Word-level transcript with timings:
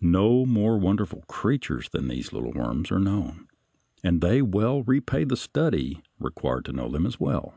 No 0.00 0.46
more 0.46 0.78
wonderful 0.78 1.24
creatures 1.28 1.90
than 1.90 2.08
these 2.08 2.32
little 2.32 2.52
worms 2.52 2.90
are 2.90 2.98
known, 2.98 3.48
and 4.02 4.22
they 4.22 4.40
well 4.40 4.82
repay 4.82 5.24
the 5.24 5.36
study 5.36 6.00
required 6.18 6.64
to 6.64 6.72
know 6.72 6.88
them 6.88 7.06
well. 7.20 7.52